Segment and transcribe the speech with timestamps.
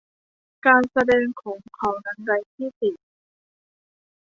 [0.65, 2.91] การแสดงของเขานั้นไร้ที่ติ